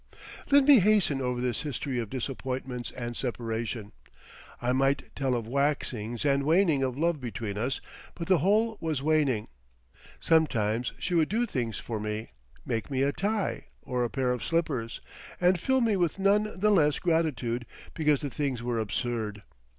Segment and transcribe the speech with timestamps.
[0.49, 3.91] Let me hasten over this history of disappointments and separation.
[4.59, 7.79] I might tell of waxings and waning of love between us,
[8.15, 9.47] but the whole was waning.
[10.19, 12.31] Sometimes she would do things for me,
[12.65, 15.01] make me a tie or a pair of slippers,
[15.39, 19.43] and fill me with none the less gratitude because the things were absurd.